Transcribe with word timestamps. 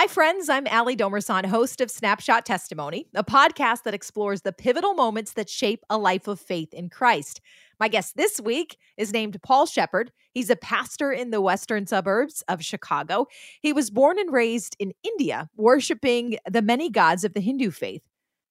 Hi, 0.00 0.06
friends. 0.06 0.48
I'm 0.48 0.68
Ali 0.68 0.94
Domerson, 0.94 1.44
host 1.44 1.80
of 1.80 1.90
Snapshot 1.90 2.46
Testimony, 2.46 3.08
a 3.16 3.24
podcast 3.24 3.82
that 3.82 3.94
explores 3.94 4.42
the 4.42 4.52
pivotal 4.52 4.94
moments 4.94 5.32
that 5.32 5.50
shape 5.50 5.82
a 5.90 5.98
life 5.98 6.28
of 6.28 6.38
faith 6.38 6.72
in 6.72 6.88
Christ. 6.88 7.40
My 7.80 7.88
guest 7.88 8.16
this 8.16 8.40
week 8.40 8.76
is 8.96 9.12
named 9.12 9.42
Paul 9.42 9.66
Shepherd. 9.66 10.12
He's 10.30 10.50
a 10.50 10.54
pastor 10.54 11.10
in 11.10 11.32
the 11.32 11.40
western 11.40 11.84
suburbs 11.88 12.44
of 12.46 12.62
Chicago. 12.62 13.26
He 13.60 13.72
was 13.72 13.90
born 13.90 14.20
and 14.20 14.32
raised 14.32 14.76
in 14.78 14.92
India, 15.02 15.50
worshiping 15.56 16.38
the 16.48 16.62
many 16.62 16.90
gods 16.90 17.24
of 17.24 17.34
the 17.34 17.40
Hindu 17.40 17.72
faith. 17.72 18.02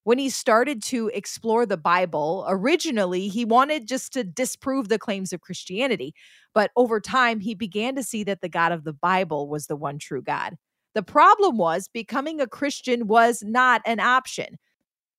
When 0.04 0.18
he 0.18 0.30
started 0.30 0.84
to 0.84 1.10
explore 1.14 1.66
the 1.66 1.78
Bible, 1.78 2.46
originally 2.50 3.30
he 3.30 3.46
wanted 3.46 3.88
just 3.88 4.12
to 4.12 4.26
disprove 4.26 4.90
the 4.90 5.00
claims 5.00 5.32
of 5.32 5.40
Christianity. 5.40 6.14
But 6.54 6.72
over 6.76 7.00
time, 7.00 7.40
he 7.40 7.56
began 7.56 7.96
to 7.96 8.04
see 8.04 8.26
that 8.26 8.42
the 8.42 8.50
God 8.50 8.74
of 8.74 8.84
the 8.84 8.92
Bible 8.92 9.48
was 9.48 9.68
the 9.68 9.78
one 9.78 9.98
true 9.98 10.22
God. 10.22 10.58
The 10.98 11.04
problem 11.04 11.60
was 11.60 11.88
becoming 11.88 12.42
a 12.42 12.48
Christian 12.48 13.06
was 13.06 13.44
not 13.46 13.84
an 13.86 14.00
option, 14.00 14.58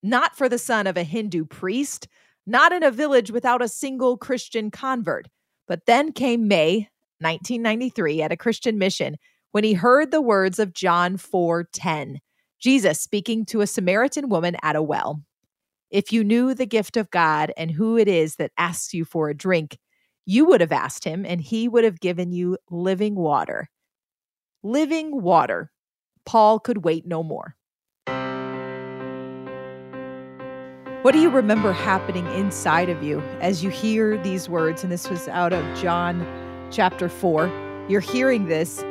not 0.03 0.35
for 0.35 0.49
the 0.49 0.57
son 0.57 0.87
of 0.87 0.97
a 0.97 1.03
Hindu 1.03 1.45
priest, 1.45 2.09
not 2.45 2.73
in 2.73 2.83
a 2.83 2.91
village 2.91 3.31
without 3.31 3.61
a 3.61 3.69
single 3.69 4.17
Christian 4.17 4.71
convert. 4.71 5.29
But 5.69 5.85
then 5.85 6.11
came 6.11 6.49
May 6.49 6.89
1993 7.19 8.21
at 8.21 8.33
a 8.33 8.35
Christian 8.35 8.77
mission 8.77 9.15
when 9.51 9.63
he 9.63 9.71
heard 9.71 10.11
the 10.11 10.19
words 10.19 10.59
of 10.59 10.73
John 10.73 11.15
4:10. 11.15 12.19
Jesus 12.59 12.99
speaking 12.99 13.45
to 13.45 13.61
a 13.61 13.65
Samaritan 13.65 14.27
woman 14.27 14.57
at 14.61 14.75
a 14.75 14.83
well. 14.83 15.23
If 15.89 16.11
you 16.11 16.25
knew 16.25 16.53
the 16.53 16.65
gift 16.65 16.97
of 16.97 17.09
God 17.09 17.53
and 17.55 17.71
who 17.71 17.97
it 17.97 18.09
is 18.09 18.35
that 18.35 18.51
asks 18.57 18.93
you 18.93 19.05
for 19.05 19.29
a 19.29 19.33
drink, 19.33 19.77
you 20.25 20.43
would 20.43 20.59
have 20.59 20.73
asked 20.73 21.05
him 21.05 21.25
and 21.25 21.39
he 21.39 21.69
would 21.69 21.85
have 21.85 22.01
given 22.01 22.33
you 22.33 22.57
living 22.69 23.15
water 23.15 23.69
living 24.63 25.21
water. 25.21 25.71
Paul 26.25 26.59
could 26.59 26.83
wait 26.83 27.07
no 27.07 27.23
more. 27.23 27.55
What 31.01 31.13
do 31.13 31.19
you 31.19 31.29
remember 31.29 31.71
happening 31.71 32.27
inside 32.33 32.89
of 32.89 33.01
you 33.01 33.21
as 33.39 33.63
you 33.63 33.69
hear 33.69 34.17
these 34.17 34.49
words? 34.49 34.83
And 34.83 34.91
this 34.91 35.09
was 35.09 35.29
out 35.29 35.53
of 35.53 35.63
John 35.79 36.27
chapter 36.71 37.07
4. 37.07 37.85
You're 37.87 38.01
hearing 38.01 38.47
this. 38.47 38.83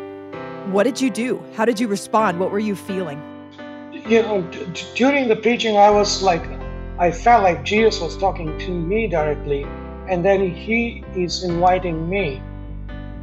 What 0.69 0.85
did 0.85 1.01
you 1.01 1.11
do? 1.11 1.43
How 1.55 1.67
did 1.67 1.79
you 1.79 1.87
respond? 1.87 2.41
What 2.41 2.51
were 2.51 2.59
you 2.59 2.75
feeling? 2.75 3.23
You 3.93 4.23
know, 4.23 4.43
d- 4.43 4.87
during 4.95 5.29
the 5.29 5.37
preaching, 5.37 5.77
I 5.77 5.91
was 5.91 6.23
like, 6.23 6.45
I 6.99 7.11
felt 7.11 7.43
like 7.43 7.63
Jesus 7.63 8.01
was 8.01 8.17
talking 8.17 8.59
to 8.59 8.71
me 8.71 9.07
directly, 9.07 9.65
and 10.09 10.25
then 10.25 10.51
he 10.51 11.05
is 11.15 11.45
inviting 11.45 12.09
me 12.09 12.43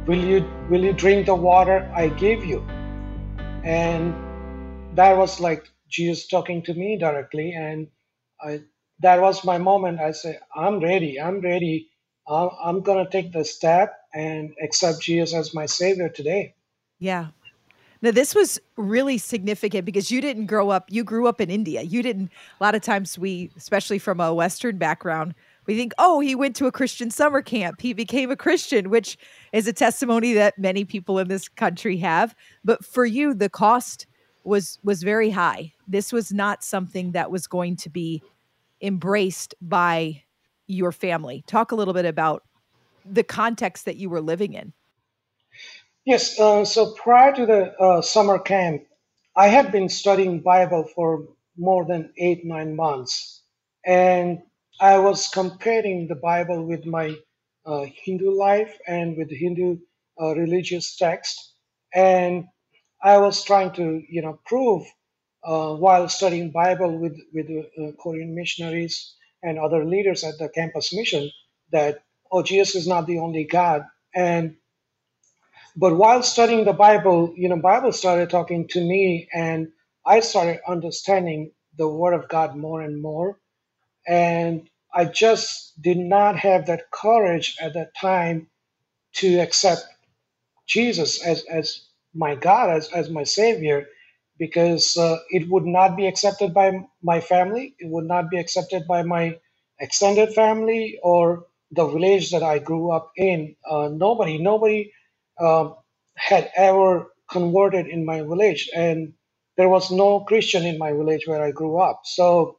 will 0.06 0.24
you 0.24 0.44
will 0.70 0.84
you 0.84 0.92
drink 0.92 1.26
the 1.26 1.34
water 1.34 1.90
i 1.94 2.08
gave 2.08 2.44
you? 2.44 2.60
And 3.64 4.14
that 4.96 5.16
was 5.16 5.40
like 5.40 5.68
jesus 5.88 6.26
talking 6.28 6.62
to 6.62 6.74
me 6.74 6.96
directly. 6.98 7.52
And 7.52 7.88
I, 8.40 8.60
that 9.00 9.20
was 9.20 9.44
my 9.44 9.58
moment. 9.58 10.00
I 10.00 10.12
said 10.12 10.40
i'm 10.54 10.80
ready 10.80 11.20
i'm 11.20 11.40
ready. 11.40 11.90
I'm, 12.28 12.50
I'm 12.60 12.80
going 12.80 13.04
to 13.04 13.10
take 13.10 13.32
the 13.32 13.44
step 13.44 13.94
and 14.14 14.52
accept 14.62 15.00
jesus 15.00 15.34
as 15.34 15.54
my 15.54 15.66
savior 15.66 16.08
today. 16.08 16.54
Yeah. 16.98 17.28
Now 18.02 18.10
this 18.10 18.34
was 18.34 18.60
really 18.76 19.16
significant 19.18 19.84
because 19.84 20.10
you 20.10 20.20
didn't 20.20 20.46
grow 20.46 20.70
up 20.70 20.86
you 20.88 21.02
grew 21.02 21.26
up 21.26 21.40
in 21.40 21.50
india. 21.50 21.82
You 21.82 22.02
didn't 22.02 22.30
a 22.60 22.64
lot 22.64 22.76
of 22.76 22.82
times 22.82 23.18
we 23.18 23.50
especially 23.56 23.98
from 23.98 24.20
a 24.20 24.32
western 24.32 24.78
background 24.78 25.34
we 25.66 25.76
think, 25.76 25.92
oh, 25.98 26.20
he 26.20 26.34
went 26.34 26.56
to 26.56 26.66
a 26.66 26.72
Christian 26.72 27.10
summer 27.10 27.42
camp. 27.42 27.80
He 27.80 27.92
became 27.92 28.30
a 28.30 28.36
Christian, 28.36 28.90
which 28.90 29.18
is 29.52 29.66
a 29.66 29.72
testimony 29.72 30.32
that 30.34 30.58
many 30.58 30.84
people 30.84 31.18
in 31.18 31.28
this 31.28 31.48
country 31.48 31.96
have. 31.98 32.34
But 32.64 32.84
for 32.84 33.04
you, 33.04 33.34
the 33.34 33.48
cost 33.48 34.06
was 34.44 34.78
was 34.84 35.02
very 35.02 35.30
high. 35.30 35.72
This 35.88 36.12
was 36.12 36.32
not 36.32 36.62
something 36.62 37.12
that 37.12 37.30
was 37.30 37.46
going 37.46 37.76
to 37.76 37.90
be 37.90 38.22
embraced 38.80 39.54
by 39.60 40.22
your 40.66 40.92
family. 40.92 41.42
Talk 41.46 41.72
a 41.72 41.74
little 41.74 41.94
bit 41.94 42.04
about 42.04 42.42
the 43.04 43.24
context 43.24 43.84
that 43.84 43.96
you 43.96 44.08
were 44.08 44.20
living 44.20 44.54
in. 44.54 44.72
Yes. 46.04 46.38
Uh, 46.38 46.64
so 46.64 46.92
prior 46.92 47.34
to 47.34 47.46
the 47.46 47.74
uh, 47.80 48.00
summer 48.02 48.38
camp, 48.38 48.82
I 49.34 49.48
had 49.48 49.72
been 49.72 49.88
studying 49.88 50.40
Bible 50.40 50.88
for 50.94 51.26
more 51.58 51.84
than 51.84 52.12
eight 52.16 52.44
nine 52.44 52.76
months, 52.76 53.42
and 53.84 54.42
I 54.80 54.98
was 54.98 55.28
comparing 55.28 56.08
the 56.08 56.16
Bible 56.16 56.66
with 56.66 56.84
my 56.86 57.16
uh, 57.64 57.86
Hindu 58.04 58.30
life 58.30 58.78
and 58.86 59.16
with 59.16 59.30
Hindu 59.30 59.78
uh, 60.20 60.34
religious 60.36 60.96
text, 60.96 61.54
and 61.94 62.44
I 63.02 63.18
was 63.18 63.42
trying 63.44 63.72
to, 63.74 64.02
you 64.08 64.22
know, 64.22 64.38
prove 64.46 64.86
uh, 65.44 65.74
while 65.76 66.08
studying 66.08 66.50
Bible 66.52 66.98
with 66.98 67.16
with 67.32 67.46
uh, 67.50 67.92
Korean 68.02 68.34
missionaries 68.34 69.14
and 69.42 69.58
other 69.58 69.84
leaders 69.84 70.24
at 70.24 70.38
the 70.38 70.50
campus 70.50 70.94
mission 70.94 71.30
that 71.72 72.00
oh, 72.32 72.42
Jesus 72.42 72.74
is 72.74 72.86
not 72.88 73.06
the 73.06 73.18
only 73.20 73.44
God, 73.44 73.82
and 74.14 74.56
but 75.76 75.96
while 75.96 76.22
studying 76.22 76.64
the 76.66 76.74
Bible, 76.74 77.34
you 77.36 77.48
know, 77.48 77.56
Bible 77.58 77.92
started 77.92 78.30
talking 78.30 78.68
to 78.68 78.80
me, 78.80 79.28
and 79.34 79.68
I 80.06 80.20
started 80.20 80.60
understanding 80.68 81.52
the 81.78 81.88
Word 81.88 82.14
of 82.14 82.28
God 82.28 82.56
more 82.56 82.82
and 82.82 83.02
more 83.02 83.38
and 84.08 84.68
I 84.94 85.06
just 85.06 85.80
did 85.82 85.98
not 85.98 86.36
have 86.38 86.66
that 86.66 86.90
courage 86.92 87.56
at 87.60 87.74
that 87.74 87.94
time 87.96 88.48
to 89.16 89.38
accept 89.40 89.82
Jesus 90.66 91.22
as, 91.24 91.44
as 91.50 91.86
my 92.14 92.36
God, 92.36 92.70
as, 92.70 92.90
as 92.92 93.10
my 93.10 93.24
Savior, 93.24 93.86
because 94.38 94.96
uh, 94.98 95.18
it 95.30 95.48
would 95.50 95.66
not 95.66 95.96
be 95.96 96.06
accepted 96.06 96.54
by 96.54 96.80
my 97.02 97.20
family. 97.20 97.76
It 97.80 97.90
would 97.90 98.06
not 98.06 98.30
be 98.30 98.38
accepted 98.38 98.86
by 98.88 99.02
my 99.02 99.38
extended 99.80 100.34
family 100.34 100.98
or 101.02 101.46
the 101.72 101.86
village 101.86 102.32
that 102.32 102.42
I 102.44 102.60
grew 102.60 102.92
up 102.92 103.12
in. 103.16 103.56
Uh, 103.70 103.90
nobody, 103.92 104.38
nobody 104.38 104.92
uh, 105.40 105.70
had 106.16 106.50
ever 106.56 107.08
converted 107.30 107.88
in 107.88 108.06
my 108.06 108.22
village, 108.22 108.70
and 108.76 109.14
there 109.56 109.68
was 109.70 109.90
no 109.90 110.20
Christian 110.20 110.66
in 110.66 110.78
my 110.78 110.92
village 110.92 111.26
where 111.26 111.42
I 111.44 111.50
grew 111.52 111.78
up. 111.78 112.02
So 112.04 112.58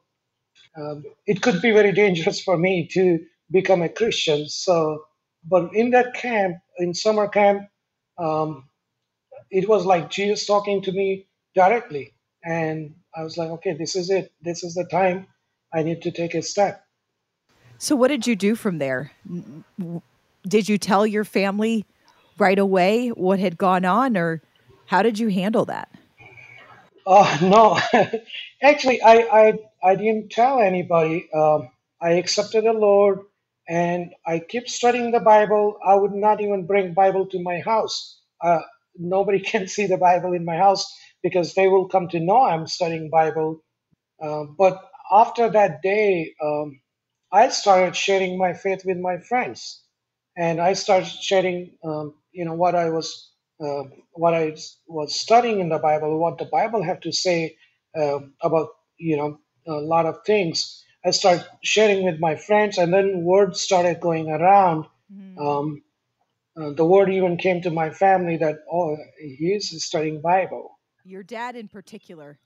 um, 0.78 1.04
it 1.26 1.42
could 1.42 1.62
be 1.62 1.72
very 1.72 1.92
dangerous 1.92 2.40
for 2.40 2.58
me 2.58 2.88
to 2.94 3.20
become 3.52 3.82
a 3.82 3.90
Christian. 3.90 4.48
So, 4.48 5.04
but 5.44 5.74
in 5.74 5.92
that 5.92 6.14
camp, 6.14 6.58
in 6.78 6.94
summer 6.94 7.28
camp, 7.28 7.64
um, 8.18 8.70
it 9.50 9.68
was 9.68 9.86
like 9.86 10.10
Jesus 10.10 10.46
talking 10.46 10.82
to 10.84 10.92
me 10.92 11.28
directly. 11.56 12.14
And 12.44 12.96
I 13.16 13.24
was 13.24 13.38
like, 13.38 13.50
okay, 13.50 13.74
this 13.74 13.96
is 13.96 14.10
it. 14.10 14.32
This 14.42 14.64
is 14.64 14.76
the 14.76 14.86
time 14.86 15.28
I 15.74 15.84
need 15.84 16.02
to 16.04 16.12
take 16.12 16.36
a 16.36 16.42
step. 16.42 16.84
So, 17.80 17.96
what 17.96 18.10
did 18.10 18.26
you 18.26 18.36
do 18.36 18.56
from 18.56 18.78
there? 18.78 19.12
Did 20.48 20.70
you 20.70 20.78
tell 20.78 21.06
your 21.06 21.24
family 21.24 21.86
right 22.38 22.58
away 22.58 23.10
what 23.10 23.40
had 23.40 23.58
gone 23.58 23.86
on, 23.86 24.18
or 24.18 24.42
how 24.88 25.02
did 25.02 25.20
you 25.20 25.28
handle 25.30 25.66
that? 25.66 25.90
Uh, 27.08 27.40
no, 27.44 27.80
actually, 28.64 29.02
I, 29.04 29.16
I 29.32 29.54
I 29.84 29.96
didn't 29.98 30.32
tell 30.32 30.62
anybody. 30.62 31.30
Um, 31.34 31.72
I 32.02 32.14
accepted 32.14 32.66
the 32.66 32.74
Lord, 32.74 33.22
and 33.70 34.14
I 34.28 34.40
keep 34.42 34.70
studying 34.70 35.12
the 35.12 35.22
Bible. 35.22 35.80
I 35.86 35.96
would 35.96 36.14
not 36.14 36.42
even 36.42 36.68
bring 36.68 36.96
Bible 36.96 37.28
to 37.30 37.44
my 37.44 37.62
house. 37.62 38.22
Uh, 38.44 38.62
nobody 38.98 39.42
can 39.54 39.68
see 39.70 39.88
the 39.88 39.98
Bible 40.00 40.34
in 40.34 40.46
my 40.46 40.58
house 40.58 40.86
because 41.24 41.56
they 41.56 41.70
will 41.70 41.90
come 41.90 42.10
to 42.10 42.22
know 42.22 42.44
I'm 42.44 42.68
studying 42.68 43.12
Bible. 43.12 43.62
Uh, 44.22 44.46
but 44.58 44.82
after 45.12 45.50
that 45.52 45.82
day, 45.84 46.34
um, 46.44 46.82
I 47.34 47.50
started 47.50 47.96
sharing 47.96 48.40
my 48.40 48.54
faith 48.54 48.84
with 48.86 48.98
my 49.00 49.20
friends, 49.20 49.84
and 50.38 50.62
I 50.62 50.74
started 50.74 51.10
sharing, 51.10 51.78
um, 51.86 52.16
you 52.34 52.46
know, 52.46 52.56
what 52.56 52.76
I 52.76 52.92
was 52.92 53.32
uh, 53.60 53.84
what 54.14 54.34
I 54.34 54.56
was 54.88 55.16
studying 55.16 55.60
in 55.60 55.70
the 55.70 55.80
Bible, 55.80 56.18
what 56.20 56.38
the 56.38 56.46
Bible 56.46 56.84
have 56.84 57.00
to 57.02 57.12
say 57.12 57.58
uh, 57.96 58.20
about 58.42 58.70
you 58.98 59.18
know 59.18 59.40
a 59.68 59.82
lot 59.82 60.06
of 60.06 60.24
things. 60.26 60.84
I 61.06 61.12
started 61.12 61.46
sharing 61.64 62.04
with 62.04 62.20
my 62.20 62.36
friends, 62.36 62.78
and 62.78 62.94
then 62.94 63.24
word 63.24 63.56
started 63.56 64.00
going 64.00 64.30
around. 64.30 64.86
Mm-hmm. 65.14 65.40
Um, 65.40 65.84
uh, 66.60 66.72
the 66.72 66.86
word 66.86 67.10
even 67.10 67.38
came 67.38 67.62
to 67.62 67.70
my 67.70 67.92
family 67.92 68.38
that 68.38 68.58
oh, 68.72 68.98
he's 69.20 69.84
studying 69.84 70.22
Bible. 70.22 70.80
Your 71.04 71.24
dad, 71.24 71.56
in 71.56 71.68
particular, 71.68 72.40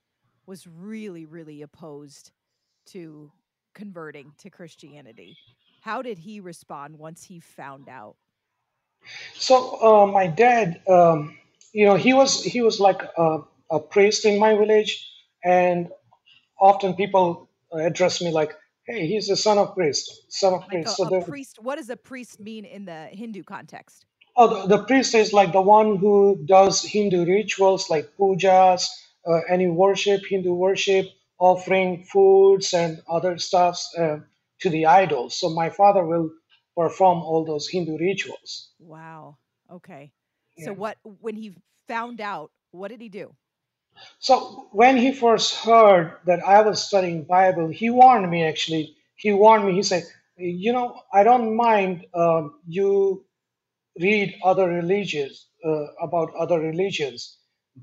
was 0.46 0.68
really, 0.68 1.26
really 1.26 1.62
opposed 1.62 2.32
to 2.88 3.32
converting 3.74 4.34
to 4.40 4.50
Christianity. 4.50 5.38
How 5.82 6.02
did 6.02 6.20
he 6.20 6.40
respond 6.40 6.98
once 6.98 7.24
he 7.24 7.40
found 7.40 7.90
out? 7.90 8.16
So 9.36 9.56
uh, 9.82 10.06
my 10.08 10.28
dad, 10.28 10.82
um, 10.88 11.38
you 11.74 11.86
know, 11.86 11.96
he 11.96 12.14
was 12.14 12.44
he 12.44 12.62
was 12.62 12.80
like 12.80 13.02
a, 13.18 13.40
a 13.72 13.80
priest 13.80 14.26
in 14.26 14.40
my 14.40 14.56
village, 14.56 15.08
and 15.44 15.90
often 16.60 16.96
people 16.96 17.50
address 17.74 18.22
me 18.22 18.32
like, 18.32 18.54
"Hey, 18.86 19.08
he's 19.08 19.28
the 19.28 19.38
son 19.38 19.58
of 19.58 19.74
priest, 19.76 20.26
son 20.30 20.54
of 20.54 20.68
Like 20.68 20.70
priest." 20.70 20.98
a, 20.98 20.98
So 20.98 21.06
a 21.08 21.12
the 21.12 21.22
priest. 21.26 21.60
What 21.60 21.78
does 21.78 21.90
a 21.90 21.98
priest 21.98 22.40
mean 22.40 22.66
in 22.66 22.86
the 22.86 23.08
Hindu 23.12 23.44
context? 23.44 24.06
Oh, 24.36 24.48
the, 24.68 24.78
the 24.78 24.84
priest 24.86 25.14
is 25.16 25.34
like 25.34 25.52
the 25.52 25.62
one 25.62 25.98
who 25.98 26.42
does 26.46 26.84
Hindu 26.84 27.26
rituals 27.26 27.90
like 27.90 28.16
pujas, 28.18 28.88
uh, 29.28 29.42
any 29.50 29.68
worship, 29.68 30.22
Hindu 30.30 30.54
worship, 30.54 31.08
offering 31.40 32.04
foods 32.04 32.74
and 32.74 33.02
other 33.10 33.38
stuffs 33.38 33.94
uh, 33.98 34.20
to 34.60 34.70
the 34.70 34.86
idols. 34.86 35.38
So 35.40 35.50
my 35.50 35.70
father 35.70 36.06
will 36.06 36.32
perform 36.76 37.20
all 37.24 37.46
those 37.46 37.68
Hindu 37.70 37.98
rituals. 37.98 38.72
Wow. 38.80 39.38
Okay. 39.72 40.12
So 40.58 40.74
what 40.74 40.98
when 41.22 41.36
he 41.36 41.56
found 41.88 42.22
out, 42.22 42.52
what 42.72 42.90
did 42.90 43.02
he 43.02 43.10
do? 43.10 43.36
So 44.20 44.68
when 44.72 44.98
he 44.98 45.12
first 45.14 45.56
heard 45.66 46.18
that 46.26 46.42
I 46.46 46.62
was 46.62 46.84
studying 46.84 47.24
Bible, 47.24 47.68
he 47.70 47.90
warned 47.90 48.30
me 48.30 48.44
actually. 48.46 48.96
He 49.16 49.32
warned 49.34 49.66
me. 49.66 49.74
He 49.74 49.84
said, 49.84 50.04
"You 50.38 50.74
know, 50.74 51.02
I 51.14 51.24
don't 51.24 51.56
mind 51.56 52.06
um, 52.14 52.60
you 52.68 53.26
read 54.00 54.36
other 54.44 54.68
religions 54.68 55.48
uh, 55.66 55.86
about 56.02 56.34
other 56.36 56.60
religions 56.60 57.38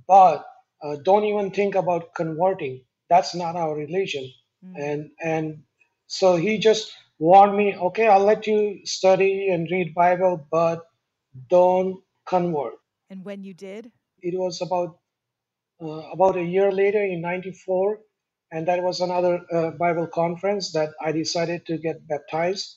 but 0.06 0.44
uh, 0.82 0.96
don't 1.04 1.24
even 1.24 1.50
think 1.50 1.74
about 1.74 2.14
converting 2.14 2.80
that's 3.08 3.34
not 3.34 3.56
our 3.56 3.74
religion 3.74 4.24
Mm. 4.64 4.74
and 4.76 5.10
and 5.22 5.62
so 6.06 6.36
he 6.36 6.58
just 6.58 6.92
warned 7.18 7.56
me 7.56 7.76
okay 7.76 8.08
i'll 8.08 8.24
let 8.24 8.46
you 8.46 8.80
study 8.84 9.48
and 9.50 9.68
read 9.70 9.94
bible 9.94 10.46
but 10.50 10.82
don't 11.50 12.02
convert 12.26 12.74
And 13.10 13.24
when 13.24 13.42
you 13.44 13.54
did? 13.54 13.90
it 14.22 14.38
was 14.38 14.60
about 14.62 14.98
uh, 15.82 16.02
about 16.16 16.36
a 16.36 16.42
year 16.44 16.72
later 16.72 17.02
in 17.04 17.20
94 17.20 18.00
and 18.52 18.66
that 18.68 18.82
was 18.82 19.00
another 19.00 19.40
uh, 19.52 19.70
bible 19.72 20.06
conference 20.08 20.72
that 20.72 20.90
i 21.00 21.12
decided 21.12 21.66
to 21.66 21.78
get 21.78 22.06
baptized 22.08 22.76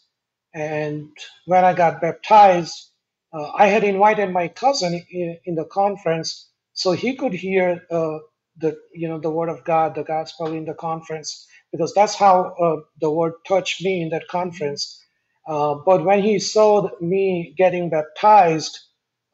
and 0.54 1.10
when 1.46 1.66
i 1.66 1.74
got 1.74 2.02
baptized 2.02 2.92
uh, 3.34 3.52
i 3.58 3.68
had 3.68 3.84
invited 3.84 4.32
my 4.32 4.48
cousin 4.48 4.94
in, 5.12 5.38
in 5.46 5.56
the 5.56 5.66
conference 5.66 6.50
so 6.74 6.92
he 6.92 7.16
could 7.16 7.34
hear 7.34 7.82
uh, 7.92 8.20
the 8.58 8.78
you 8.94 9.08
know 9.08 9.20
the 9.20 9.30
word 9.32 9.50
of 9.50 9.64
god 9.66 9.96
the 9.96 10.04
gospel 10.04 10.48
in 10.48 10.66
the 10.66 10.74
conference 10.76 11.48
because 11.72 11.94
that's 11.94 12.16
how 12.16 12.54
uh, 12.62 12.78
the 13.02 13.10
word 13.12 13.34
touched 13.48 13.84
me 13.84 14.02
in 14.02 14.10
that 14.10 14.28
conference 14.28 15.02
uh, 15.48 15.76
but 15.86 16.04
when 16.06 16.22
he 16.22 16.40
saw 16.40 16.90
me 17.02 17.54
getting 17.58 17.90
baptized 17.90 18.80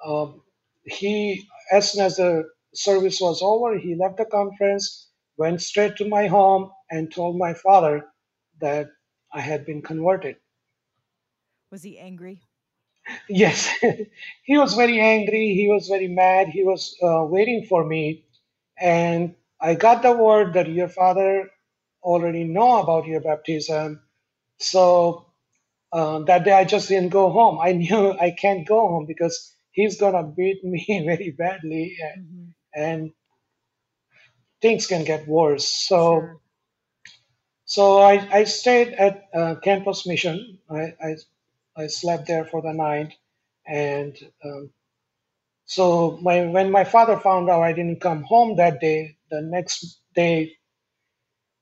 um, 0.06 0.42
he, 0.86 1.48
as 1.72 1.92
soon 1.92 2.06
as 2.06 2.18
the 2.18 2.46
service 2.74 3.20
was 3.22 3.42
over, 3.42 3.78
he 3.78 3.96
left 3.96 4.18
the 4.18 4.26
conference, 4.26 5.10
went 5.38 5.62
straight 5.62 5.96
to 5.98 6.08
my 6.08 6.28
home, 6.28 6.72
and 6.92 7.14
told 7.14 7.38
my 7.38 7.54
father 7.54 8.06
that 8.62 8.88
I 9.34 9.42
had 9.42 9.66
been 9.66 9.82
converted. 9.82 10.38
Was 11.72 11.84
he 11.84 12.00
angry? 12.00 12.42
Yes, 13.30 13.70
he 14.44 14.58
was 14.58 14.74
very 14.76 15.00
angry. 15.00 15.54
He 15.54 15.70
was 15.70 15.88
very 15.88 16.08
mad. 16.08 16.50
He 16.50 16.64
was 16.64 16.96
uh, 17.04 17.24
waiting 17.26 17.66
for 17.66 17.86
me, 17.86 18.26
and 18.80 19.36
I 19.62 19.76
got 19.76 20.02
the 20.04 20.14
word 20.16 20.54
that 20.54 20.70
your 20.70 20.90
father 20.90 21.50
already 22.04 22.44
know 22.46 22.82
about 22.82 23.08
your 23.08 23.22
baptism. 23.22 24.02
So 24.60 25.28
uh, 25.92 26.20
that 26.22 26.46
day, 26.46 26.54
I 26.54 26.66
just 26.66 26.90
didn't 26.90 27.10
go 27.12 27.30
home. 27.32 27.60
I 27.62 27.72
knew 27.84 28.12
I 28.20 28.32
can't 28.32 28.68
go 28.68 28.88
home 28.88 29.06
because 29.06 29.54
he's 29.72 30.00
gonna 30.00 30.24
beat 30.24 30.64
me 30.64 30.86
very 31.06 31.32
badly, 31.32 31.98
hmm 32.16 32.50
and 32.76 33.12
things 34.62 34.88
can 34.88 35.04
get 35.06 35.28
worse. 35.28 35.68
So, 35.68 36.22
Sure. 36.22 36.42
so 37.66 38.00
I, 38.00 38.14
I 38.40 38.44
stayed 38.46 38.94
at 38.94 39.26
uh, 39.34 39.56
campus 39.64 40.08
mission. 40.08 40.60
I, 40.70 40.94
I, 41.04 41.16
I 41.78 41.88
slept 41.88 42.28
there 42.28 42.46
for 42.46 42.62
the 42.62 42.74
night, 42.74 43.14
and 43.68 44.18
um, 44.44 44.72
so 45.68 46.20
my 46.24 46.48
when 46.48 46.72
my 46.72 46.86
father 46.86 47.20
found 47.20 47.50
out 47.52 47.64
I 47.64 47.74
didn't 47.74 48.02
come 48.02 48.24
home 48.24 48.58
that 48.58 48.82
day, 48.82 49.18
the 49.32 49.42
next 49.44 50.02
day 50.16 50.54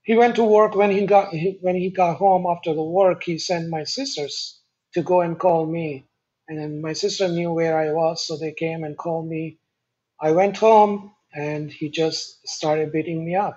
he 0.04 0.16
went 0.18 0.36
to 0.38 0.46
work. 0.46 0.76
When 0.76 0.92
he 0.92 1.06
got 1.08 1.30
he, 1.34 1.60
when 1.62 1.76
he 1.76 1.92
got 1.92 2.18
home 2.18 2.46
after 2.50 2.74
the 2.74 2.84
work, 2.84 3.24
he 3.24 3.40
sent 3.40 3.70
my 3.70 3.86
sisters 3.86 4.62
to 4.96 5.04
go 5.04 5.22
and 5.22 5.40
call 5.40 5.66
me, 5.68 6.06
and 6.50 6.60
then 6.60 6.82
my 6.82 6.94
sister 6.94 7.30
knew 7.30 7.54
where 7.54 7.78
I 7.80 7.94
was, 7.94 8.28
so 8.28 8.38
they 8.38 8.54
came 8.54 8.84
and 8.86 8.98
called 8.98 9.28
me. 9.30 9.60
I 10.22 10.32
went 10.34 10.58
home, 10.58 11.14
and 11.36 11.72
he 11.72 11.90
just 11.90 12.48
started 12.48 12.92
beating 12.94 13.26
me 13.26 13.36
up 13.36 13.56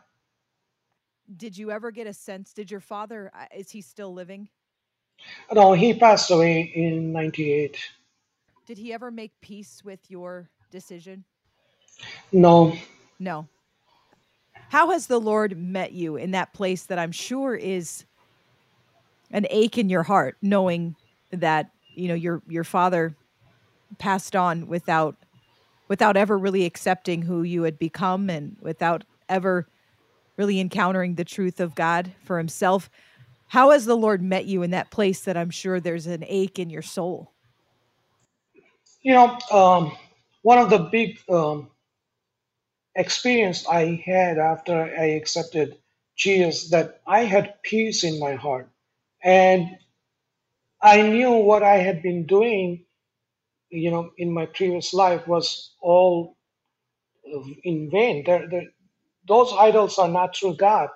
Did 1.36 1.58
you 1.58 1.70
ever 1.70 1.90
get 1.90 2.06
a 2.06 2.14
sense? 2.14 2.52
Did 2.54 2.70
your 2.70 2.80
father, 2.80 3.30
uh, 3.34 3.46
is 3.56 3.70
he 3.70 3.82
still 3.82 4.12
living? 4.14 4.48
No, 5.52 5.72
he 5.74 5.94
passed 5.94 6.30
away 6.30 6.62
in 6.62 7.12
98. 7.12 7.78
Did 8.68 8.76
he 8.76 8.92
ever 8.92 9.10
make 9.10 9.32
peace 9.40 9.82
with 9.82 10.10
your 10.10 10.50
decision? 10.70 11.24
No, 12.30 12.76
No. 13.18 13.48
How 14.68 14.90
has 14.90 15.06
the 15.06 15.18
Lord 15.18 15.56
met 15.56 15.92
you 15.92 16.16
in 16.16 16.32
that 16.32 16.52
place 16.52 16.84
that 16.84 16.98
I'm 16.98 17.10
sure 17.10 17.54
is 17.54 18.04
an 19.30 19.46
ache 19.48 19.78
in 19.78 19.88
your 19.88 20.02
heart, 20.02 20.36
knowing 20.42 20.96
that, 21.30 21.70
you 21.94 22.08
know, 22.08 22.14
your 22.14 22.42
your 22.46 22.62
father 22.62 23.16
passed 23.96 24.36
on 24.36 24.66
without 24.66 25.16
without 25.88 26.18
ever 26.18 26.36
really 26.36 26.66
accepting 26.66 27.22
who 27.22 27.42
you 27.42 27.62
had 27.62 27.78
become 27.78 28.28
and 28.28 28.58
without 28.60 29.04
ever 29.30 29.66
really 30.36 30.60
encountering 30.60 31.14
the 31.14 31.24
truth 31.24 31.58
of 31.58 31.74
God 31.74 32.12
for 32.22 32.36
himself. 32.36 32.90
How 33.46 33.70
has 33.70 33.86
the 33.86 33.96
Lord 33.96 34.20
met 34.20 34.44
you 34.44 34.62
in 34.62 34.72
that 34.72 34.90
place 34.90 35.22
that 35.22 35.38
I'm 35.38 35.48
sure 35.48 35.80
there's 35.80 36.06
an 36.06 36.22
ache 36.28 36.58
in 36.58 36.68
your 36.68 36.82
soul? 36.82 37.32
You 39.08 39.14
know, 39.14 39.38
um, 39.52 39.96
one 40.42 40.58
of 40.58 40.70
the 40.70 40.80
big 40.80 41.20
um, 41.30 41.70
experience 42.96 43.66
I 43.68 44.02
had 44.04 44.38
after 44.38 44.74
I 44.74 45.06
accepted 45.20 45.78
Jesus 46.16 46.70
that 46.70 47.00
I 47.06 47.20
had 47.24 47.62
peace 47.62 48.04
in 48.04 48.20
my 48.20 48.34
heart, 48.34 48.70
and 49.24 49.78
I 50.82 51.02
knew 51.02 51.32
what 51.32 51.62
I 51.64 51.76
had 51.78 52.02
been 52.02 52.26
doing, 52.26 52.86
you 53.70 53.90
know, 53.90 54.12
in 54.18 54.32
my 54.32 54.46
previous 54.46 54.94
life 54.94 55.28
was 55.28 55.72
all 55.80 56.36
in 57.64 57.90
vain. 57.90 58.24
Those 59.28 59.52
idols 59.58 59.98
are 59.98 60.08
not 60.08 60.34
true 60.34 60.56
God, 60.56 60.90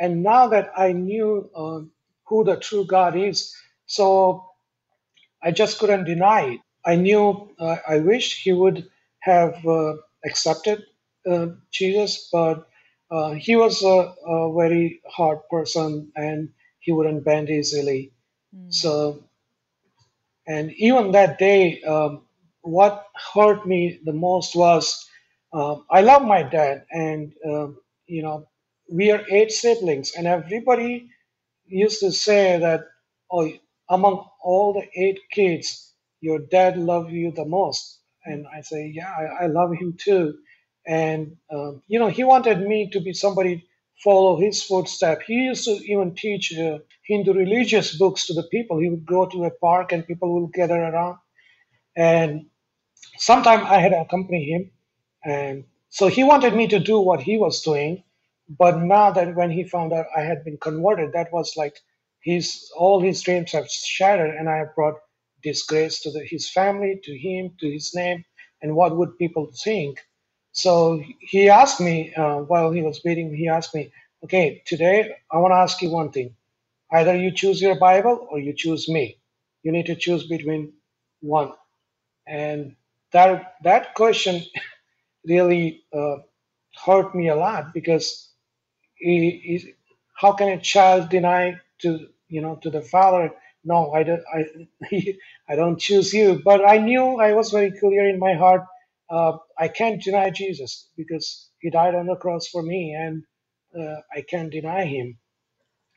and 0.00 0.22
now 0.22 0.48
that 0.48 0.72
I 0.76 0.92
knew 0.92 1.50
um 1.56 1.92
who 2.26 2.44
the 2.44 2.56
true 2.56 2.86
God 2.86 3.16
is, 3.16 3.54
so 3.86 4.46
I 5.42 5.52
just 5.52 5.78
couldn't 5.78 6.04
deny 6.04 6.42
it. 6.54 6.60
I 6.86 6.96
knew, 6.96 7.50
uh, 7.58 7.76
I 7.88 7.98
wish 8.00 8.42
he 8.42 8.52
would 8.52 8.88
have 9.20 9.64
uh, 9.66 9.94
accepted 10.24 10.84
uh, 11.30 11.48
Jesus, 11.72 12.28
but 12.32 12.68
uh, 13.10 13.32
he 13.32 13.56
was 13.56 13.82
a, 13.82 14.14
a 14.26 14.54
very 14.54 15.00
hard 15.10 15.40
person 15.50 16.12
and 16.16 16.50
he 16.80 16.92
wouldn't 16.92 17.24
bend 17.24 17.50
easily. 17.50 18.12
Mm, 18.56 18.72
So, 18.74 19.24
and 20.46 20.72
even 20.74 21.12
that 21.12 21.38
day, 21.38 21.82
um, 21.82 22.22
what 22.62 23.06
hurt 23.34 23.66
me 23.66 24.00
the 24.04 24.12
most 24.12 24.56
was 24.56 25.06
um 25.52 25.84
I 25.90 26.00
love 26.02 26.22
my 26.24 26.42
dad, 26.42 26.84
and 26.92 27.32
um, 27.46 27.78
you 28.06 28.22
know, 28.22 28.48
we 28.92 29.10
are 29.12 29.22
eight 29.30 29.52
siblings, 29.52 30.12
and 30.16 30.26
everybody 30.26 31.10
used 31.66 32.00
to 32.00 32.12
say 32.12 32.58
that, 32.58 32.82
oh, 33.32 33.50
among 33.90 34.26
all 34.42 34.74
the 34.74 34.86
eight 35.00 35.20
kids, 35.32 35.91
your 36.22 36.40
dad 36.40 36.78
loved 36.78 37.12
you 37.12 37.32
the 37.32 37.46
most. 37.46 38.00
And 38.26 38.46
I 38.56 38.62
say, 38.62 38.92
yeah, 38.94 39.12
I, 39.12 39.44
I 39.44 39.48
love 39.48 39.72
him 39.74 39.96
too. 40.00 40.38
And, 40.88 41.38
um, 41.52 41.82
you 41.88 42.00
know, 42.00 42.08
he 42.08 42.24
wanted 42.24 42.60
me 42.62 42.90
to 42.92 43.00
be 43.00 43.14
somebody 43.14 43.66
follow 44.04 44.40
his 44.40 44.64
footsteps. 44.64 45.26
He 45.26 45.34
used 45.34 45.66
to 45.66 45.72
even 45.72 46.16
teach 46.16 46.58
uh, 46.58 46.80
Hindu 47.06 47.34
religious 47.34 47.98
books 47.98 48.26
to 48.28 48.34
the 48.34 48.44
people. 48.44 48.80
He 48.80 48.90
would 48.90 49.06
go 49.06 49.26
to 49.28 49.46
a 49.46 49.52
park 49.52 49.92
and 49.92 50.06
people 50.06 50.42
would 50.42 50.54
gather 50.54 50.78
around. 50.82 51.18
And 51.96 52.46
Sometime 53.18 53.64
I 53.66 53.78
had 53.78 53.90
to 53.90 54.00
accompany 54.02 54.44
him, 54.44 54.70
and 55.24 55.64
so 55.90 56.08
he 56.08 56.24
wanted 56.24 56.54
me 56.54 56.68
to 56.68 56.80
do 56.80 57.00
what 57.00 57.22
he 57.22 57.38
was 57.38 57.62
doing. 57.62 58.04
But 58.48 58.78
now 58.80 59.12
that 59.12 59.36
when 59.36 59.50
he 59.50 59.64
found 59.64 59.92
out 59.94 60.06
I 60.16 60.22
had 60.22 60.44
been 60.44 60.58
converted, 60.58 61.12
that 61.14 61.32
was 61.32 61.56
like 61.56 61.76
his 62.22 62.70
all 62.76 63.00
his 63.00 63.22
dreams 63.22 63.52
have 63.52 63.70
shattered, 63.70 64.36
and 64.36 64.50
I 64.50 64.58
have 64.58 64.74
brought 64.74 64.96
disgrace 65.42 66.00
to 66.02 66.10
the, 66.10 66.24
his 66.24 66.50
family, 66.50 67.00
to 67.04 67.16
him, 67.18 67.52
to 67.60 67.70
his 67.70 67.94
name, 67.94 68.24
and 68.62 68.74
what 68.76 68.96
would 68.96 69.18
people 69.18 69.50
think? 69.64 70.00
So 70.52 71.02
he 71.20 71.48
asked 71.48 71.80
me 71.80 72.14
uh, 72.14 72.38
while 72.40 72.70
he 72.72 72.82
was 72.82 73.00
waiting. 73.04 73.34
He 73.34 73.48
asked 73.48 73.74
me, 73.74 73.90
"Okay, 74.24 74.62
today 74.66 75.14
I 75.30 75.38
want 75.38 75.52
to 75.52 75.56
ask 75.56 75.80
you 75.82 75.90
one 75.90 76.10
thing. 76.12 76.36
Either 76.92 77.16
you 77.16 77.32
choose 77.32 77.60
your 77.62 77.76
Bible 77.78 78.28
or 78.30 78.38
you 78.40 78.54
choose 78.54 78.88
me. 78.88 79.18
You 79.62 79.72
need 79.72 79.86
to 79.86 79.96
choose 79.96 80.26
between 80.26 80.72
one." 81.20 81.52
And 82.26 82.76
that 83.12 83.56
that 83.64 83.94
question 83.94 84.42
really 85.26 85.82
uh, 85.94 86.16
hurt 86.84 87.14
me 87.14 87.28
a 87.28 87.36
lot 87.36 87.74
because 87.74 88.30
he, 88.96 89.30
he, 89.44 89.74
how 90.14 90.32
can 90.32 90.48
a 90.48 90.60
child 90.60 91.08
deny 91.10 91.60
to 91.80 92.08
you 92.28 92.40
know 92.42 92.56
to 92.62 92.70
the 92.70 92.82
father 92.82 93.32
no, 93.64 93.92
I 93.92 94.02
don't, 94.04 94.22
I, 94.34 94.46
I 95.50 95.56
don't 95.56 95.80
choose 95.80 96.14
you. 96.14 96.40
But 96.44 96.68
I 96.68 96.78
knew 96.78 97.20
I 97.20 97.32
was 97.34 97.50
very 97.50 97.72
clear 97.72 98.08
in 98.08 98.18
my 98.18 98.34
heart. 98.34 98.64
Uh, 99.10 99.38
I 99.58 99.68
can't 99.68 100.02
deny 100.02 100.30
Jesus 100.30 100.88
because 100.96 101.50
he 101.60 101.70
died 101.70 101.94
on 101.94 102.06
the 102.06 102.16
cross 102.16 102.48
for 102.48 102.62
me, 102.62 102.94
and 102.94 103.24
uh, 103.78 104.00
I 104.16 104.22
can't 104.22 104.52
deny 104.52 104.86
him. 104.86 105.18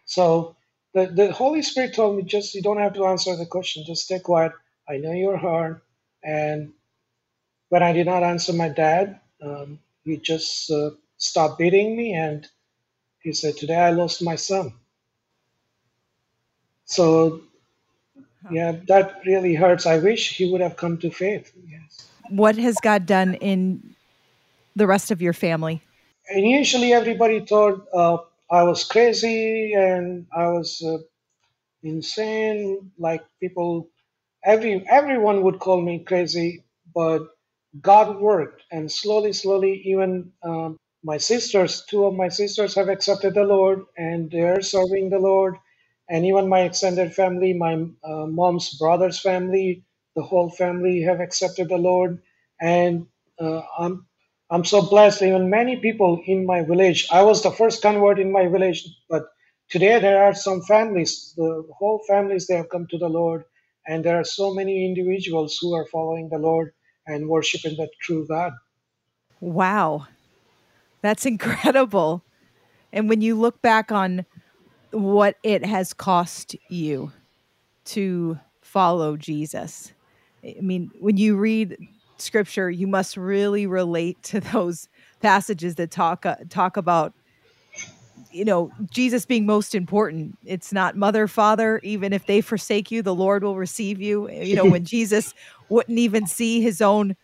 So 0.06 0.58
the, 0.94 1.08
the 1.08 1.34
Holy 1.34 1.64
Spirit 1.64 1.96
told 1.96 2.18
me 2.18 2.24
just 2.24 2.56
you 2.56 2.64
don't 2.64 2.80
have 2.80 2.94
to 2.96 3.08
answer 3.08 3.36
the 3.38 3.48
question, 3.48 3.86
just 3.88 4.06
stay 4.06 4.20
quiet. 4.20 4.54
I 4.90 4.98
know 4.98 5.14
your 5.14 5.38
heart. 5.38 5.84
And 6.24 6.74
when 7.70 7.84
I 7.84 7.94
did 7.94 8.08
not 8.08 8.24
answer 8.24 8.54
my 8.54 8.70
dad, 8.70 9.20
um, 9.42 9.80
he 10.04 10.18
just 10.18 10.72
uh, 10.72 10.92
stopped 11.18 11.60
beating 11.60 11.98
me 11.98 12.14
and 12.14 12.48
he 13.22 13.34
said, 13.34 13.58
Today 13.58 13.76
I 13.78 13.92
lost 13.92 14.24
my 14.24 14.36
son. 14.36 14.74
So, 16.86 17.42
yeah, 18.52 18.74
that 18.88 19.22
really 19.26 19.56
hurts. 19.56 19.86
I 19.86 19.98
wish 20.00 20.38
he 20.38 20.52
would 20.52 20.62
have 20.62 20.78
come 20.78 20.98
to 21.00 21.12
faith. 21.12 21.54
Yes. 21.70 22.08
What 22.30 22.58
has 22.58 22.76
God 22.82 23.06
done 23.06 23.36
in 23.36 23.96
the 24.76 24.88
rest 24.88 25.12
of 25.12 25.22
your 25.22 25.34
family? 25.34 25.82
Initially, 26.30 26.94
everybody 26.94 27.46
thought 27.46 27.86
uh, 27.94 28.18
I 28.52 28.64
was 28.64 28.84
crazy 28.84 29.74
and 29.74 30.26
I 30.36 30.48
was 30.48 30.82
uh, 30.86 30.98
insane. 31.84 32.92
Like 32.98 33.24
people, 33.42 33.90
every 34.44 34.86
everyone 34.90 35.44
would 35.44 35.60
call 35.60 35.82
me 35.82 36.00
crazy, 36.00 36.64
but 36.94 37.28
God 37.82 38.20
worked, 38.20 38.64
and 38.72 38.92
slowly, 38.92 39.34
slowly, 39.34 39.82
even 39.86 40.32
um, 40.44 40.78
my 41.04 41.18
sisters, 41.18 41.86
two 41.90 42.06
of 42.06 42.16
my 42.16 42.30
sisters 42.30 42.76
have 42.76 42.90
accepted 42.90 43.36
the 43.36 43.44
Lord, 43.44 43.84
and 43.98 44.32
they're 44.32 44.62
serving 44.62 45.10
the 45.10 45.20
Lord. 45.20 45.56
And 46.10 46.26
even 46.26 46.50
my 46.50 46.62
extended 46.62 47.14
family, 47.14 47.54
my 47.54 47.86
uh, 48.04 48.28
mom's 48.28 48.78
brother's 48.78 49.20
family, 49.20 49.84
the 50.16 50.22
whole 50.22 50.50
family 50.50 51.02
have 51.02 51.20
accepted 51.20 51.70
the 51.70 51.78
Lord. 51.78 52.22
And 52.62 53.08
uh, 53.40 53.62
I'm 53.78 54.06
I'm 54.50 54.64
so 54.64 54.82
blessed. 54.82 55.24
Even 55.24 55.50
many 55.50 55.78
people 55.78 56.22
in 56.26 56.46
my 56.46 56.62
village. 56.62 57.08
I 57.12 57.24
was 57.24 57.42
the 57.42 57.52
first 57.52 57.82
convert 57.82 58.20
in 58.20 58.32
my 58.32 58.48
village, 58.48 58.88
but 59.10 59.26
today 59.70 60.00
there 60.00 60.24
are 60.24 60.36
some 60.36 60.62
families. 60.62 61.34
The 61.36 61.66
whole 61.78 62.04
families 62.08 62.46
they 62.46 62.56
have 62.56 62.70
come 62.70 62.86
to 62.92 62.98
the 62.98 63.10
Lord, 63.10 63.46
and 63.88 64.06
there 64.06 64.20
are 64.20 64.24
so 64.24 64.54
many 64.54 64.86
individuals 64.86 65.58
who 65.60 65.74
are 65.74 65.88
following 65.88 66.30
the 66.30 66.38
Lord 66.38 66.74
and 67.08 67.28
worshiping 67.28 67.76
the 67.76 67.90
true 68.02 68.28
God. 68.28 68.54
Wow, 69.40 70.08
that's 71.02 71.26
incredible. 71.34 72.24
And 72.94 73.10
when 73.10 73.22
you 73.22 73.36
look 73.36 73.62
back 73.62 73.92
on 73.92 74.26
what 74.96 75.36
it 75.44 75.66
has 75.66 75.94
cost 75.94 76.56
you 76.70 77.12
to 77.86 78.40
follow 78.62 79.18
Jesus, 79.18 79.94
I 80.44 80.62
mean, 80.62 80.92
when 81.00 81.18
you 81.18 81.36
read 81.36 81.78
scripture, 82.18 82.70
you 82.70 82.88
must 82.88 83.18
really 83.18 83.68
relate 83.68 84.22
to 84.24 84.40
those 84.40 84.88
passages 85.22 85.76
that 85.76 85.92
talk 85.92 86.26
uh, 86.26 86.36
talk 86.50 86.78
about 86.78 87.14
you 88.32 88.46
know 88.46 88.72
Jesus 88.90 89.26
being 89.26 89.46
most 89.46 89.76
important. 89.76 90.38
It's 90.46 90.72
not 90.72 90.96
mother, 90.96 91.28
father. 91.28 91.80
Even 91.84 92.14
if 92.14 92.26
they 92.26 92.42
forsake 92.42 92.92
you, 92.92 93.02
the 93.02 93.16
Lord 93.16 93.44
will 93.44 93.58
receive 93.58 94.02
you. 94.02 94.30
You 94.30 94.56
know 94.56 94.66
when 94.66 94.86
Jesus 94.86 95.34
wouldn't 95.70 96.00
even 96.00 96.26
see 96.26 96.62
his 96.62 96.82
own 96.82 97.16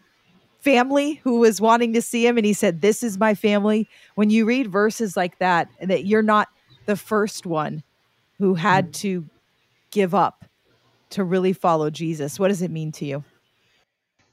family 0.59 1.15
who 1.23 1.39
was 1.39 1.61
wanting 1.61 1.93
to 1.93 2.01
see 2.01 2.25
him, 2.25 2.37
and 2.37 2.45
he 2.45 2.53
said, 2.53 2.81
"This 2.81 3.03
is 3.03 3.17
my 3.17 3.33
family." 3.33 3.87
When 4.15 4.29
you 4.29 4.45
read 4.45 4.71
verses 4.71 5.15
like 5.15 5.37
that, 5.39 5.69
that 5.81 6.05
you're 6.05 6.23
not 6.23 6.49
the 6.85 6.95
first 6.95 7.45
one 7.45 7.83
who 8.37 8.55
had 8.55 8.89
mm. 8.89 8.93
to 8.93 9.25
give 9.91 10.15
up 10.15 10.45
to 11.11 11.23
really 11.23 11.53
follow 11.53 11.89
Jesus. 11.89 12.39
What 12.39 12.47
does 12.47 12.61
it 12.61 12.71
mean 12.71 12.91
to 12.93 13.05
you? 13.05 13.23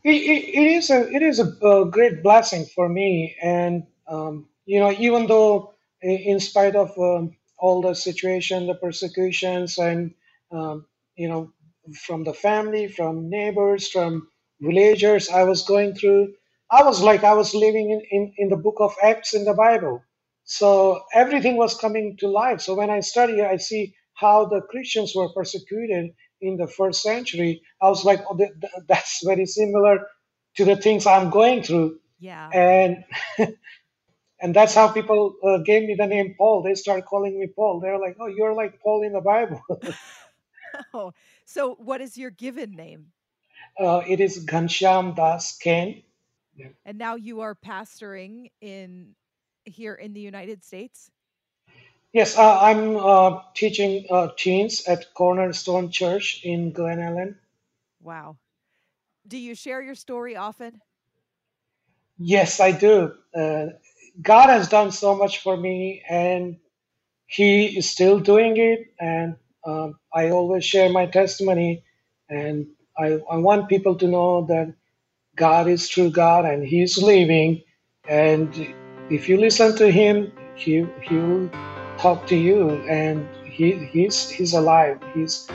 it, 0.05 0.11
it, 0.11 0.59
it 0.59 0.67
is 0.67 0.90
a 0.90 1.11
it 1.11 1.23
is 1.23 1.38
a, 1.38 1.49
a, 1.67 1.85
great 1.90 2.23
blessing 2.23 2.64
for 2.75 2.88
me, 2.88 3.37
and 3.43 3.85
um, 4.07 4.47
you 4.67 4.81
know, 4.81 4.93
even 4.93 5.26
though 5.26 5.75
in 6.00 6.38
spite 6.40 6.76
of 6.76 6.97
um, 6.99 7.37
all 7.59 7.83
the 7.83 7.95
situation, 7.95 8.67
the 8.67 8.75
persecutions, 8.75 9.78
and 9.78 10.14
um, 10.52 10.87
you 11.17 11.28
know, 11.28 11.52
from 11.95 12.25
the 12.25 12.33
family, 12.33 12.88
from 12.88 13.28
neighbors, 13.28 13.88
from 13.88 14.28
villagers, 14.61 15.28
I 15.28 15.45
was 15.45 15.62
going 15.62 15.95
through. 15.95 16.35
I 16.71 16.83
was 16.83 17.02
like 17.02 17.25
I 17.25 17.33
was 17.33 17.55
living 17.55 17.90
in, 17.90 18.02
in, 18.11 18.33
in 18.37 18.49
the 18.50 18.57
book 18.57 18.76
of 18.78 18.95
Acts 19.02 19.35
in 19.35 19.45
the 19.45 19.55
Bible. 19.55 20.02
So 20.49 21.02
everything 21.12 21.57
was 21.57 21.76
coming 21.76 22.17
to 22.21 22.28
life. 22.28 22.62
So 22.62 22.75
when 22.75 22.88
I 22.88 23.00
study, 23.00 23.43
I 23.43 23.59
see 23.59 23.95
how 24.14 24.47
the 24.47 24.62
Christians 24.62 25.12
were 25.14 25.28
persecuted 25.28 26.14
in 26.40 26.57
the 26.57 26.67
first 26.67 27.02
century, 27.02 27.62
I 27.83 27.88
was 27.88 28.05
like, 28.05 28.21
oh, 28.31 28.38
that's 28.88 29.23
very 29.25 29.45
similar 29.45 30.07
to 30.57 30.64
the 30.64 30.76
things 30.76 31.07
I'm 31.07 31.28
going 31.31 31.62
through. 31.62 31.99
Yeah. 32.19 32.49
And 32.49 33.05
and 34.40 34.57
that's 34.57 34.75
how 34.75 34.88
people 34.88 35.35
uh, 35.45 35.59
gave 35.59 35.83
me 35.83 35.97
the 35.97 36.07
name 36.07 36.35
Paul. 36.38 36.62
They 36.62 36.75
started 36.75 37.05
calling 37.05 37.38
me 37.38 37.49
Paul. 37.49 37.81
They're 37.81 37.99
like, 37.99 38.17
oh, 38.19 38.26
you're 38.26 38.55
like 38.55 38.81
Paul 38.81 39.02
in 39.02 39.12
the 39.12 39.21
Bible. 39.21 39.62
oh, 40.95 41.12
so 41.45 41.75
what 41.75 42.00
is 42.00 42.17
your 42.17 42.31
given 42.31 42.73
name? 42.73 43.09
Uh, 43.78 44.02
it 44.09 44.21
is 44.21 44.47
Ghanshyam 44.47 45.14
Das 45.14 45.59
Ken. 45.59 46.02
Yeah. 46.57 46.69
And 46.87 46.99
now 46.99 47.14
you 47.14 47.40
are 47.40 47.55
pastoring 47.55 48.50
in 48.61 49.14
here 49.69 49.95
in 49.95 50.13
the 50.13 50.21
United 50.21 50.65
States. 50.65 51.11
Yes, 52.13 52.39
uh, 52.39 52.59
I'm 52.61 52.97
uh, 52.97 53.41
teaching 53.55 54.07
uh, 54.11 54.29
teens 54.37 54.87
at 54.87 55.13
Cornerstone 55.15 55.91
Church 55.91 56.41
in 56.43 56.73
Glen 56.73 56.99
Ellyn. 56.99 57.37
Wow. 58.01 58.39
Do 59.27 59.37
you 59.37 59.55
share 59.55 59.83
your 59.83 59.95
story 59.95 60.35
often? 60.35 60.81
Yes, 62.19 62.61
I 62.61 62.73
do. 62.73 63.13
Uh, 63.35 63.67
God 64.21 64.49
has 64.49 64.69
done 64.69 64.91
so 64.91 65.15
much 65.15 65.43
for 65.43 65.57
me, 65.57 66.03
and 66.09 66.57
He 67.27 67.79
is 67.79 67.91
still 67.91 68.19
doing 68.21 68.57
it. 68.57 68.95
And 68.99 69.37
um, 69.67 69.99
I 70.13 70.31
always 70.31 70.65
share 70.65 70.89
my 70.89 71.07
testimony, 71.07 71.85
and 72.29 72.69
I, 72.97 73.21
I 73.31 73.37
want 73.37 73.69
people 73.69 73.97
to 73.97 74.09
know 74.09 74.47
that 74.47 74.75
God 75.37 75.69
is 75.69 75.89
true 75.89 76.11
God, 76.11 76.47
and 76.47 76.65
He's 76.65 76.97
living. 76.97 77.63
And 78.09 78.75
if 79.11 79.29
you 79.29 79.38
listen 79.38 79.77
to 79.77 79.91
Him, 79.91 80.33
He 80.55 80.87
He 81.03 81.17
will 81.17 81.50
talk 81.99 82.27
to 82.29 82.37
you 82.37 82.71
and 82.88 83.29
he, 83.45 83.73
he's 83.73 84.31
he's 84.31 84.55
alive 84.55 84.99
he's 85.15 85.49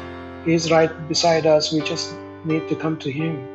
he's 0.45 0.69
right 0.69 0.91
beside 1.07 1.45
us 1.45 1.71
we 1.71 1.81
just 1.81 2.15
need 2.43 2.67
to 2.67 2.75
come 2.75 2.97
to 2.97 3.11
him 3.11 3.49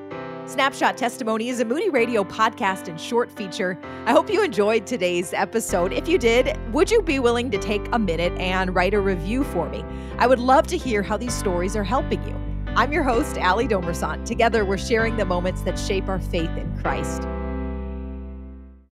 Snapshot 0.46 0.96
Testimony 0.96 1.50
is 1.50 1.60
a 1.60 1.64
Moody 1.66 1.90
Radio 1.90 2.24
podcast 2.24 2.88
and 2.88 2.98
short 2.98 3.30
feature. 3.30 3.78
I 4.06 4.12
hope 4.12 4.30
you 4.30 4.42
enjoyed 4.42 4.86
today's 4.86 5.34
episode. 5.34 5.92
If 5.92 6.08
you 6.08 6.16
did, 6.16 6.56
would 6.72 6.90
you 6.90 7.02
be 7.02 7.18
willing 7.18 7.50
to 7.50 7.58
take 7.58 7.86
a 7.92 7.98
minute 7.98 8.32
and 8.38 8.74
write 8.74 8.94
a 8.94 9.00
review 9.00 9.44
for 9.44 9.68
me? 9.68 9.84
I 10.16 10.26
would 10.26 10.38
love 10.38 10.66
to 10.68 10.78
hear 10.78 11.02
how 11.02 11.18
these 11.18 11.34
stories 11.34 11.76
are 11.76 11.84
helping 11.84 12.26
you. 12.26 12.34
I'm 12.76 12.94
your 12.94 13.02
host, 13.02 13.36
Ali 13.36 13.68
Domersant. 13.68 14.24
Together, 14.24 14.64
we're 14.64 14.78
sharing 14.78 15.18
the 15.18 15.26
moments 15.26 15.60
that 15.64 15.78
shape 15.78 16.08
our 16.08 16.18
faith 16.18 16.56
in 16.56 16.74
Christ. 16.80 17.28